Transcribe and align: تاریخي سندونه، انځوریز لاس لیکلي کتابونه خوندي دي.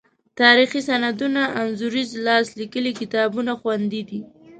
تاریخي 0.41 0.81
سندونه، 0.89 1.41
انځوریز 1.61 2.09
لاس 2.25 2.45
لیکلي 2.59 2.91
کتابونه 3.01 3.51
خوندي 3.61 4.01
دي. 4.09 4.19